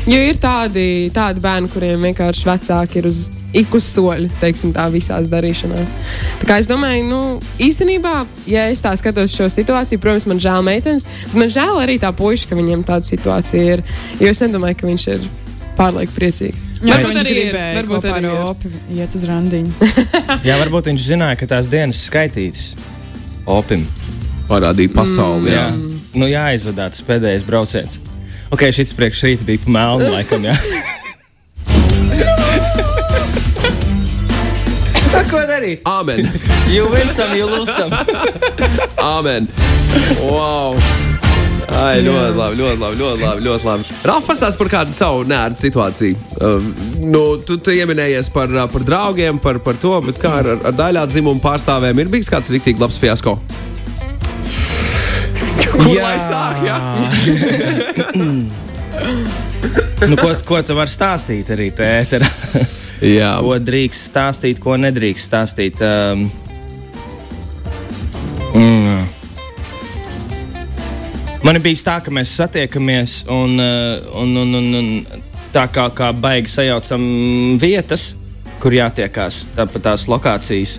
Jo 0.03 0.19
ir 0.19 0.39
tādi, 0.43 1.13
tādi 1.15 1.39
bērni, 1.45 1.69
kuriem 1.71 2.03
vienkārši 2.09 2.49
vecāki 2.49 2.99
ir 2.99 3.07
uz 3.07 3.29
ik 3.55 3.75
uz 3.77 3.87
soļa, 3.87 4.31
teiksim, 4.41 4.73
tā 4.75 4.89
visās 4.91 5.29
darīšanās. 5.31 5.93
Tā 6.41 6.49
kā 6.49 6.57
es 6.59 6.69
domāju, 6.71 7.05
nu, 7.07 7.21
īstenībā, 7.63 8.15
ja 8.51 8.67
es 8.73 8.83
tā 8.83 8.95
skatos 8.99 9.35
šo 9.37 9.47
situāciju, 9.53 10.01
protams, 10.03 10.27
man 10.31 10.41
žēl 10.43 10.65
meitenes, 10.67 11.07
bet 11.29 11.39
man 11.45 11.53
žēl 11.53 11.83
arī 11.85 11.99
tā 12.03 12.11
puika, 12.17 12.51
ka 12.51 12.59
viņam 12.59 12.83
tāda 12.89 13.07
situācija 13.07 13.77
ir. 13.77 13.85
Jo 14.19 14.33
es 14.33 14.43
nedomāju, 14.43 14.81
ka 14.81 14.91
viņš 14.91 15.09
ir 15.15 15.29
pārlieku 15.79 16.13
priecīgs. 16.17 16.67
Jā, 16.83 16.97
varbūt 16.97 17.13
viņš 17.13 17.21
arī 17.23 17.33
ir. 17.33 17.41
gribēja 17.49 17.75
Varbūt 17.79 17.99
kopā 17.99 18.15
arī 18.19 18.31
ar. 18.31 18.45
Opi 18.53 18.67
iet 18.99 19.17
uz 19.19 19.25
randiņu. 19.31 19.73
Jā, 20.49 20.55
varbūt 20.63 20.91
viņš 20.93 21.03
zināja, 21.09 21.39
ka 21.41 21.49
tās 21.55 21.71
dienas 21.73 21.99
skaitītas. 22.09 22.65
Opim. 23.51 23.83
Parādīt 24.51 24.95
pasauli. 24.95 25.53
Jā, 25.55 25.69
Jā. 25.71 25.77
nu, 26.19 26.27
jāizvadā 26.31 26.89
tas 26.93 27.03
pēdējais 27.07 27.47
brauciens. 27.49 28.01
Ok, 28.53 28.67
šis 28.75 28.93
priekš 28.99 29.23
rīta 29.29 29.49
bija 29.49 29.63
pa 29.65 29.71
melnu, 29.79 30.11
laikam. 30.13 30.45
Jā. 30.45 30.57
Ko 35.33 35.41
darīt? 35.49 35.81
Ai, 41.71 42.03
ļoti 42.03 42.37
labi, 42.37 42.59
ļoti 42.59 42.79
labi, 42.81 42.99
ļoti 42.99 43.23
labi. 43.23 43.45
Ļoti 43.47 43.69
labi. 43.69 43.87
Ralf, 44.09 44.27
pastāst 44.29 44.59
par 44.61 44.71
kādu 44.73 44.95
savu 44.97 45.23
nērdu 45.29 45.59
situāciju. 45.61 46.19
Uh, 46.39 46.65
nu, 47.03 47.23
tu, 47.47 47.59
tu 47.63 47.75
ieminējies 47.75 48.31
par, 48.35 48.51
uh, 48.53 48.67
par 48.71 48.87
draugiem, 48.87 49.39
par, 49.43 49.61
par 49.65 49.79
to, 49.83 49.95
bet 50.07 50.19
kā 50.23 50.35
ar, 50.43 50.51
ar 50.59 50.77
daļā 50.79 51.07
dzimumu 51.11 51.43
pārstāvēm 51.45 52.03
ir 52.03 52.11
bijis 52.13 52.31
kāds 52.33 52.51
rīktīgi 52.55 52.83
labs 52.83 52.99
fiasko? 53.03 53.37
Kur 55.73 55.89
lai 55.97 56.17
sāk? 56.21 56.63
Ja? 56.67 56.77
nu, 60.11 60.19
ko, 60.19 60.35
ko 60.47 60.63
tu 60.67 60.77
vari 60.77 60.93
stāstīt 60.93 61.51
arī 61.55 61.71
tēterā? 61.77 62.29
Jā, 63.03 63.35
ko 63.45 63.57
drīkst 63.63 64.11
stāstīt, 64.13 64.63
ko 64.63 64.77
nedrīkst 64.81 65.31
stāstīt. 65.31 65.81
Um, 65.83 66.29
Man 71.43 71.59
ir 71.59 71.65
bijis 71.65 71.83
tā, 71.83 71.97
ka 71.99 72.13
mēs 72.15 72.37
satiekamies 72.39 73.25
un, 73.27 73.57
uh, 73.59 74.19
un, 74.23 74.37
un, 74.45 74.55
un, 74.61 74.75
un 74.79 75.23
tā 75.51 75.65
kā, 75.75 75.89
kā 75.91 76.13
baigi 76.15 76.53
sajaucam 76.53 77.03
vietas, 77.59 78.13
kur 78.63 78.75
jātiekās, 78.77 79.47
tāpat 79.57 79.89
tās 79.89 80.07
lokācijas. 80.11 80.77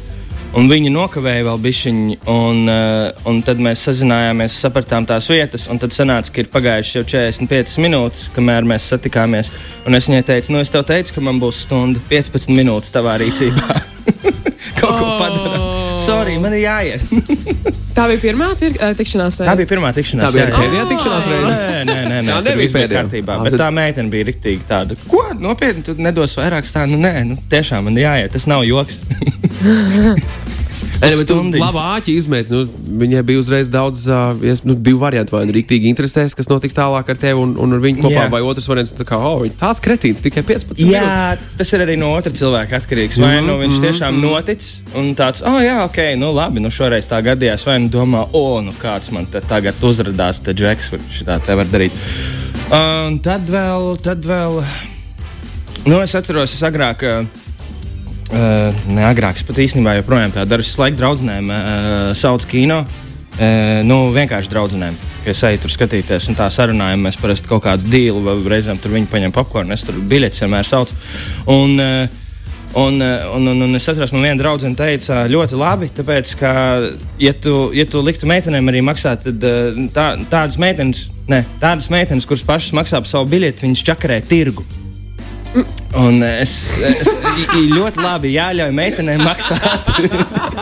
Un 0.55 0.69
viņi 0.69 0.93
nokavēja 0.93 1.47
vēl 1.49 1.59
bišķiņu, 1.65 2.15
un, 2.31 2.63
uh, 2.71 3.27
un 3.27 3.41
tad 3.43 3.59
mēs 3.65 3.83
sazinājāmies, 3.89 4.55
sapratām 4.63 5.03
tās 5.09 5.27
vietas, 5.33 5.67
tad 5.67 5.95
sanāca, 5.95 6.31
ka 6.31 6.45
ir 6.45 6.51
pagājušas 6.53 6.99
jau 7.01 7.05
45 7.17 7.83
minūtes, 7.83 8.29
kamēr 8.35 8.63
mēs 8.69 8.87
satikāmies. 8.93 9.51
Un 9.83 9.99
es 9.99 10.07
viņai 10.07 10.23
teicu, 10.31 10.55
nu 10.55 10.63
es 10.63 10.71
tev 10.71 10.87
teicu, 10.87 11.17
ka 11.17 11.27
man 11.27 11.43
būs 11.43 11.65
stunda 11.67 11.99
15 12.07 12.55
minūtes 12.55 12.95
tavā 12.95 13.19
rīcībā. 13.19 13.81
Kaut 14.79 14.93
ko 14.95 15.15
padarīt. 15.19 15.72
Sorry, 16.01 16.37
man 16.41 16.55
ir 16.57 16.65
jāiet. 16.65 17.05
Tā 17.93 18.07
bija 18.09 18.21
pirmā 18.23 18.47
tir, 18.57 18.73
tikšanās 18.97 19.37
reize. 19.37 19.45
Tā 19.45 19.53
bija 19.59 19.69
pirmā 19.69 19.91
tikšanās 19.93 20.25
tā 20.25 20.33
bija 20.33 20.47
jā, 20.47 20.49
jā. 20.49 20.61
pēdējā 20.63 20.85
tikšanās 20.89 21.27
reize. 21.29 21.51
Nē, 21.51 21.83
nē, 21.85 21.97
nē, 22.09 22.21
nē 22.25 22.37
tur 22.39 22.47
nebija 22.47 22.73
pēdējā. 22.73 23.03
kārtībā. 23.03 23.35
Bet 23.45 23.57
tā 23.61 23.67
meitene 23.77 24.09
bija 24.13 24.27
rīktīgi 24.31 24.65
tāda. 24.69 24.97
Ko? 25.11 25.21
Nopietni, 25.37 25.85
tu 25.85 25.93
nedos 26.01 26.33
vairāk 26.39 26.65
stāstu. 26.65 26.95
Nu, 26.95 27.03
nē, 27.05 27.13
nu, 27.29 27.37
tiešām 27.53 27.85
man 27.85 27.99
jāiet. 28.01 28.33
Tas 28.33 28.49
nav 28.49 28.65
joks. 28.65 29.03
Nē, 31.03 31.17
bet 31.19 31.27
tu 31.27 31.35
Stundiņu. 31.35 31.59
labi 31.59 31.81
āķi 31.83 32.13
izmet. 32.15 32.49
Nu, 32.53 32.63
viņai 33.03 33.23
bija 33.27 33.41
uzreiz 33.41 33.69
daudz, 33.71 34.05
uh, 34.07 34.39
ies- 34.39 34.63
nu, 34.63 34.75
divu 34.75 35.01
variantu. 35.01 35.35
Vai 35.35 35.43
nu 35.49 35.55
rīktīgi 35.55 35.89
interesēs, 35.91 36.35
kas 36.35 36.47
notiks 36.47 36.75
tālāk 36.77 37.09
ar 37.11 37.19
tevi 37.19 37.39
un, 37.43 37.55
un 37.59 37.75
ar 37.75 37.81
viņu 37.83 38.01
kopā, 38.05 38.23
Jā. 38.25 38.29
vai 38.31 38.41
otrs 38.41 38.67
variants, 38.71 38.93
tā 38.95 39.03
kā, 39.07 39.19
oh, 39.19 39.43
tāds 39.59 39.83
kretīns 39.83 40.23
tikai 40.23 40.43
15. 40.47 40.79
minūtes. 40.79 40.93
Jā, 40.95 41.37
tas 41.59 41.73
ir 41.75 41.83
arī 41.85 41.97
no 41.99 42.13
otra 42.15 42.31
cilvēka 42.31 42.79
atkarīgs. 42.79 43.19
Vai 43.19 43.41
nu 43.43 43.57
viņš 43.59 43.81
tiešām 43.83 44.21
noticis 44.23 44.81
un 44.95 45.11
tāds, 45.19 45.43
oh, 45.43 45.59
jā, 45.63 45.83
ok, 45.89 45.99
nu 46.21 46.31
labi, 46.31 46.63
nu 46.63 46.71
šoreiz 46.71 47.09
tā 47.11 47.19
gadījās. 47.25 47.65
Vai 47.67 47.79
nu 47.83 47.91
domā, 47.93 48.23
o, 48.31 48.45
oh, 48.55 48.61
nu 48.63 48.71
kāds 48.79 49.11
man 49.11 49.27
te 49.27 49.41
tagad 49.43 49.75
uzrādās, 49.83 50.39
te 50.43 50.55
džeks, 50.55 50.89
kurš 50.93 51.19
šitā 51.19 51.39
te 51.43 51.55
var 51.59 51.65
darīt. 51.65 51.91
Un 52.73 53.19
tad 53.19 53.49
vēl, 53.51 53.97
tad 54.01 54.23
vēl, 54.25 54.63
nu 55.85 55.99
es 56.01 56.15
atceros, 56.15 56.53
es 56.55 56.63
agrāk. 56.63 57.03
Uh, 57.03 57.41
Uh, 58.33 58.73
ne 58.89 59.03
agrāk, 59.05 59.37
pat 59.45 59.59
īstenībā 59.61 59.99
joprojām 59.99 60.31
tā 60.33 60.41
daru. 60.49 60.65
Es 60.65 60.73
laiku 60.81 60.97
draudzenēm 60.97 61.51
uh, 61.53 62.05
saucu 62.17 62.47
kino. 62.55 62.79
Uh, 63.33 63.83
nu, 63.85 64.07
vienkārši 64.15 64.49
draudzenēm, 64.49 64.97
kas 65.21 65.43
eju 65.45 65.61
tur 65.61 65.73
skatīties 65.75 66.31
un 66.31 66.37
tā 66.39 66.47
sarunājam. 66.53 67.05
Mēs 67.05 67.19
parasti 67.21 67.49
kaut 67.51 67.61
kādu 67.67 67.85
dīlu, 67.93 68.23
vai 68.25 68.33
reizēm 68.55 68.81
tur 68.81 68.95
viņi 68.95 69.11
paņem 69.11 69.35
popkornu, 69.35 69.75
es 69.77 69.85
tur 69.85 70.01
biļetes 70.09 70.41
vienmēr 70.45 70.69
saucu. 70.69 70.97
Un, 71.53 71.77
uh, 71.77 72.19
Un, 72.73 72.95
un, 73.35 73.43
un, 73.45 73.59
un 73.61 73.77
es 73.77 73.85
atceros, 73.85 74.09
man 74.15 74.23
viena 74.25 74.39
draudzene 74.39 74.73
teica, 74.73 75.27
ļoti 75.29 75.57
labi, 75.61 75.91
tāpēc, 75.93 76.31
ka, 76.39 76.53
ja 77.21 77.33
tu, 77.37 77.67
ja 77.77 77.85
tu 77.85 78.01
liktu 78.01 78.25
meitenēm 78.25 78.71
arī 78.71 78.81
maksāt, 78.81 79.27
tad 79.27 79.45
tā, 79.93 80.07
tādas 80.31 80.57
meitenes, 80.57 81.03
ne, 81.29 81.43
tādas 81.61 81.91
meitenes, 81.93 82.25
kuras 82.25 82.41
pašas 82.47 82.73
maksā 82.73 83.03
par 83.03 83.11
savu 83.11 83.29
biļeti, 83.35 83.67
viņas 83.67 83.85
čakarē 83.91 84.17
tirgu. 84.25 84.65
Un 85.99 86.23
es, 86.25 86.53
es 86.81 87.09
ļoti 87.69 88.01
labi 88.01 88.31
jāļauj 88.33 88.71
meitenēm 88.73 89.21
maksāt, 89.21 89.91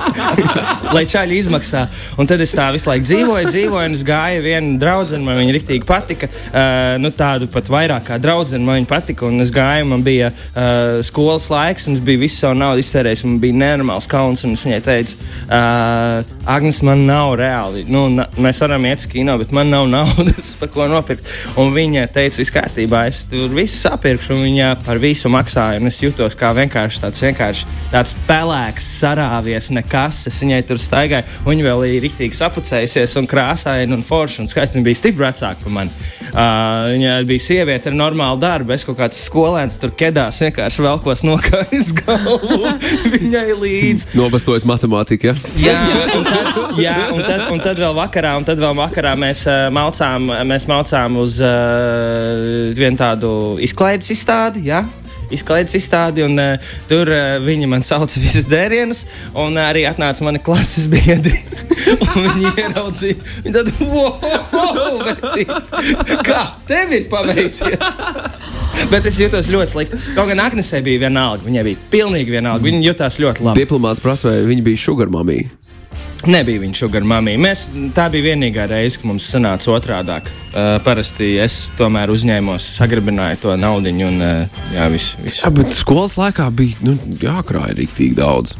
lai 0.96 1.04
čaļi 1.08 1.38
izmaksā. 1.40 1.86
Un 2.20 2.28
tad 2.28 2.42
es 2.44 2.52
tā 2.56 2.66
visu 2.76 2.90
laiku 2.90 3.08
dzīvoju, 3.08 3.48
dzīvoju, 3.48 3.92
un 3.92 3.96
es 3.96 4.04
gāju 4.08 4.42
vienu 4.44 4.76
draugu, 4.82 5.20
man 5.24 5.40
viņa 5.40 5.56
rīktīgi 5.56 5.88
patika. 5.88 6.28
Uh, 6.52 6.98
nu, 7.00 7.14
tādu 7.16 7.48
pat 7.52 7.70
vairāk 7.72 8.10
kā 8.10 8.18
draugu, 8.22 8.60
man 8.60 8.82
viņa 8.82 8.90
patika. 8.92 9.30
Un 9.30 9.44
es 9.46 9.54
gāju, 9.56 9.88
man 9.94 10.04
bija 10.04 10.34
uh, 10.34 11.00
skolas 11.06 11.48
laiks, 11.54 11.88
un 11.88 11.96
es 11.96 12.04
biju 12.04 12.26
visu 12.26 12.42
savu 12.42 12.60
naudu 12.60 12.84
iztērējis. 12.84 13.24
Man 13.30 13.40
bija 13.44 13.60
nenormāls 13.64 14.10
kauns, 14.12 14.44
un 14.48 14.58
es 14.58 14.66
viņai 14.68 14.82
teicu, 14.84 15.20
uh, 15.48 16.20
Agnes, 16.52 16.82
man 16.84 17.06
nav 17.08 17.38
reāli. 17.40 17.86
Nu, 17.88 18.10
na, 18.12 18.28
mēs 18.36 18.60
varam 18.66 18.90
iet 18.90 19.06
uz 19.06 19.08
kino, 19.16 19.38
bet 19.40 19.56
man 19.56 19.72
nav 19.72 19.88
naudas, 19.96 20.52
par 20.60 20.74
ko 20.76 20.92
nopirkt. 20.92 21.32
Un 21.62 21.72
viņa 21.78 22.10
teica, 22.12 22.42
viss 22.44 22.52
kārtībā, 22.54 23.06
es 23.08 23.24
tur 23.32 23.48
visu 23.56 23.80
sapirkšu, 23.80 24.36
un 24.36 24.46
viņa 24.50 24.76
par 24.84 25.00
visu 25.00 25.21
maksāju. 25.30 25.82
Un 25.82 25.92
es 25.92 26.00
jutos 26.02 26.36
kā 26.40 26.50
vienkārši 26.58 27.04
tāds, 27.04 27.22
vienkārši 27.22 27.68
tāds 27.92 28.16
pelēks, 28.28 28.88
sarāvies, 29.02 29.70
nekas. 29.76 30.24
Es 30.32 30.40
viņai 30.42 30.62
tur 30.70 30.82
staigāju, 30.82 31.28
un 31.44 31.54
viņa 31.54 31.68
vēl 31.68 31.86
ir 31.90 32.06
rīktīgi 32.08 32.38
sapucējusies, 32.40 33.18
un 33.22 33.30
krāsaina, 33.30 33.94
un 33.94 34.06
forša, 34.08 34.42
un 34.42 34.50
skaisti. 34.52 34.80
Viņa 34.80 34.88
bija 34.88 35.02
stipri 35.02 35.26
vecāka 35.28 35.62
par 35.66 35.76
mani. 35.78 35.94
Uh, 36.32 36.88
viņa 36.94 37.16
bija 37.28 37.44
sieviete 37.44 37.92
ar 37.92 37.98
normālu 37.98 38.40
darbu. 38.42 38.72
Es 38.72 38.86
kaut 38.88 38.98
kāds 39.02 39.20
skolēns 39.28 39.76
tur 39.82 39.92
kedās, 39.98 40.40
vienkārši 40.46 40.86
velkos 40.86 41.26
nokāpis 41.28 41.92
galvu 42.00 42.72
viņai 43.18 43.48
līdzi. 43.60 44.12
Nobastojas 44.16 44.66
matemātika. 44.68 45.36
Ja? 45.60 45.76
Jā, 45.92 46.08
un 46.16 46.24
tad, 46.30 46.80
jā 46.80 46.96
un, 47.12 47.22
tad, 47.26 47.46
un 47.52 47.64
tad 47.64 47.84
vēl 47.84 47.98
vakarā, 47.98 48.38
un 48.40 48.48
tad 48.48 48.64
vēl 48.64 48.78
vakarā 48.80 49.14
mēs, 49.20 49.44
uh, 49.50 49.68
maucām, 49.76 50.32
mēs 50.48 50.70
maucām 50.72 51.20
uz 51.20 51.42
uh, 51.44 52.72
vienu 52.78 53.00
tādu 53.00 53.34
izklaides 53.64 54.14
izstādi. 54.16 54.70
Jā? 54.72 54.86
Izklaides 55.36 55.76
izstādi, 55.78 56.26
un 56.26 56.38
uh, 56.42 56.72
tur 56.90 57.12
uh, 57.12 57.38
viņi 57.44 57.70
man 57.72 57.86
sauca 57.86 58.22
visus 58.22 58.50
dērienus, 58.52 59.06
un 59.34 59.58
uh, 59.58 59.68
arī 59.68 59.86
atnāca 59.90 60.26
mani 60.28 60.42
klases 60.44 60.88
biedri. 60.92 61.38
viņi 62.26 62.52
ieraudzīja, 62.52 63.18
viņi 63.46 63.56
tad, 63.58 63.72
wow, 63.88 65.02
vecīt, 65.08 65.56
kā 66.28 66.44
tev 66.70 66.98
ir 66.98 67.08
paveicies? 67.12 67.98
Bet 68.92 69.06
es 69.08 69.20
jutos 69.22 69.50
ļoti 69.52 69.72
slikti. 69.72 70.00
Kaut 70.16 70.32
gan 70.32 70.42
Agnesē 70.44 70.82
bija 70.86 71.06
vienalga, 71.06 71.46
viņai 71.46 71.66
bija 71.68 71.82
pilnīgi 71.92 72.34
vienalga. 72.34 72.66
Viņa 72.66 72.86
jutās 72.88 73.20
ļoti 73.22 73.46
labi. 73.46 73.64
Diplomāts 73.64 74.04
prasa, 74.04 74.32
vai 74.32 74.46
viņa 74.50 74.66
bija 74.66 74.82
sugar 74.82 75.12
mamija. 75.14 75.52
Nebija 76.30 76.62
viņa 76.62 76.78
sugar 76.78 77.06
mamma. 77.08 77.54
Tā 77.96 78.08
bija 78.14 78.32
vienīgā 78.32 78.68
reize, 78.70 79.00
kad 79.02 79.10
mums 79.10 79.30
sanāca 79.32 79.72
otrādi. 79.74 80.20
Uh, 80.52 80.76
parasti 80.86 81.34
es 81.42 81.72
tomēr 81.80 82.12
uzņēmos, 82.14 82.68
sagribināju 82.78 83.40
to 83.46 83.56
naudu 83.58 83.94
un 84.06 84.20
uh, 84.22 84.60
jā, 84.76 84.90
viss. 84.94 85.16
Vis. 85.24 85.40
Jā, 85.42 85.50
bet 85.56 85.74
skolas 85.74 86.18
laikā 86.20 86.50
bija 86.54 86.78
nu, 86.86 86.98
jākrāj 87.22 87.74
rīktīgi 87.80 88.20
daudz. 88.20 88.58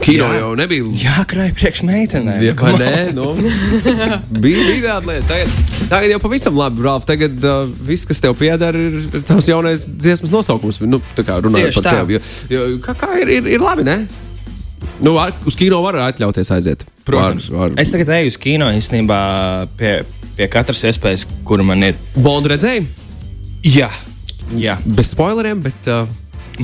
Kino 0.00 0.30
Jā. 0.30 0.38
jau 0.40 0.52
nebija. 0.56 0.86
Jā, 0.96 1.24
krāj 1.28 1.50
priekš 1.56 1.82
meitenēm. 1.84 2.40
Ja, 2.40 2.54
vai 2.56 2.72
nē, 2.80 2.92
nu, 3.16 3.34
bija, 4.44 4.62
bija 4.70 4.94
tāda 4.94 5.10
lieta. 5.10 5.26
Tagad, 5.28 5.58
tagad 5.90 6.14
jau 6.14 6.22
pavisam 6.22 6.56
labi, 6.56 6.84
Ralf. 6.86 7.04
Tagad 7.08 7.36
uh, 7.44 7.68
viss, 7.84 8.08
kas 8.08 8.22
tev 8.22 8.36
pieder, 8.40 8.76
ir, 8.80 8.96
ir 9.10 9.26
tavs 9.28 9.50
jaunais 9.50 9.84
dziesmas 9.90 10.32
nosaukums. 10.32 10.80
Nu, 10.88 11.02
tā 11.16 11.26
kā 11.28 11.36
runājot 11.44 11.68
Tieši 11.68 11.82
par 11.82 11.90
tā. 11.90 11.94
tevi. 12.00 12.20
Jo, 12.48 12.64
jo, 12.72 12.80
kā, 12.86 12.96
kā 13.02 13.12
ir, 13.20 13.34
ir, 13.40 13.52
ir 13.58 13.64
labi, 13.64 13.84
ne? 13.88 13.98
Nu, 15.00 15.14
ar, 15.18 15.32
uz 15.48 15.56
kino 15.56 15.78
var 15.84 15.96
atļauties 16.10 16.50
aiziet. 16.52 16.84
Protams, 17.08 17.48
Var, 17.50 17.70
var. 17.72 17.80
es 17.80 17.90
tagad 17.94 18.10
eju 18.18 18.30
uz 18.34 18.36
kino 18.40 18.66
īstenībā 18.76 19.20
pie, 19.80 19.94
pie 20.36 20.48
katras 20.52 20.82
iespējas, 20.90 21.24
kura 21.48 21.64
man 21.66 21.82
ir. 21.86 21.96
Bondu 22.20 22.52
redzēju, 22.52 22.84
Jā, 23.64 23.88
jā. 24.56 24.76
bez 24.84 25.10
spoileriem, 25.12 25.58
bet 25.64 25.88
uh, 25.92 26.06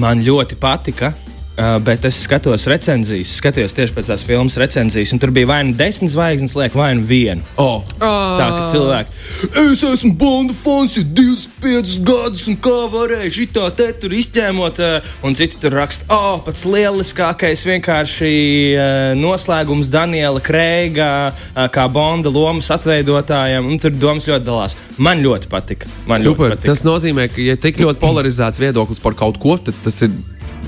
man 0.01 0.23
ļoti 0.25 0.57
patika. 0.61 1.11
Uh, 1.57 1.79
bet 1.81 2.05
es 2.05 2.19
skatos 2.21 2.67
recenzijas, 2.69 3.31
skatījos 3.39 3.73
tieši 3.73 3.95
pēc 3.97 4.11
tās 4.11 4.23
filmas 4.29 4.59
recenzijas, 4.61 5.15
un 5.15 5.21
tur 5.23 5.31
bija 5.33 5.49
vai 5.49 5.63
nu 5.65 5.73
desmit 5.73 6.13
zvaigznes, 6.13 6.53
liek, 6.53 6.75
vai 6.77 6.91
nu 6.99 7.07
viena. 7.09 7.41
oh, 7.57 7.81
Tā 7.97 8.49
kā 8.53 8.67
cilvēki, 8.75 9.15
es 9.63 9.85
esmu 9.89 10.13
Bonda 10.21 10.53
fons, 10.53 10.99
jau 10.99 11.07
25 11.17 11.95
gadus, 12.05 12.45
un 12.53 12.59
kā 12.61 12.75
varēju 12.93 13.33
šitā 13.39 13.71
te 13.79 13.89
tur 14.03 14.13
izķēmot, 14.19 14.83
eh, 14.85 15.09
un 15.25 15.39
citi 15.39 15.57
tur 15.63 15.79
raksta, 15.81 16.05
oh, 16.13 16.43
pats 16.45 16.67
lieliskākais 16.69 17.65
vienkārši 17.71 18.35
eh, 18.77 19.09
noslēgums 19.17 19.89
Daniela 19.95 20.45
Kreiga, 20.45 21.11
kā 21.73 21.89
Bonda 21.89 22.29
lomas 22.37 22.69
atveidotājiem, 22.77 23.65
un 23.65 23.81
tur 23.81 23.97
domas 23.97 24.29
ļoti 24.29 24.45
dalās. 24.45 24.77
Man 25.01 25.25
ļoti 25.25 25.49
patika. 25.49 25.89
Man 26.05 26.21
super. 26.21 26.53
ļoti 26.53 26.59
patika. 26.59 26.75
Tas 26.75 26.85
nozīmē, 26.85 27.31
ka, 27.33 27.41
ja 27.49 27.57
tik 27.61 27.81
ļoti 27.81 28.05
polarizēts 28.05 28.61
viedoklis 28.61 29.01
par 29.01 29.17
kaut 29.17 29.41
ko, 29.41 29.57
tad 29.57 29.77
tas 29.85 30.05
ir, 30.05 30.13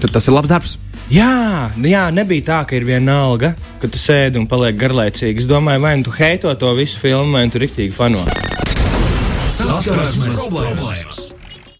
tad 0.03 0.15
tas 0.15 0.29
ir 0.29 0.37
labs 0.37 0.53
darbs. 0.53 0.77
Jā, 1.09 1.71
jā, 1.81 2.03
nebija 2.13 2.45
tā, 2.45 2.59
ka 2.69 2.77
ir 2.77 2.85
viena 2.85 3.23
alga, 3.25 3.55
ka 3.81 3.89
tu 3.89 4.01
sēdi 4.01 4.41
un 4.41 4.49
paliek 4.51 4.77
garlaicīgi. 4.77 5.45
Es 5.45 5.49
domāju, 5.49 5.85
vai 5.87 5.95
nu 5.97 6.05
tu 6.09 6.13
heito 6.19 6.53
to 6.61 6.75
visu 6.77 7.01
filmu, 7.01 7.33
vai 7.39 7.47
nu 7.49 7.55
tu 7.55 7.63
riktīgi 7.65 7.97
fano. 7.97 8.27
Saskarsmes 9.49 10.37
problēmas. 10.37 11.28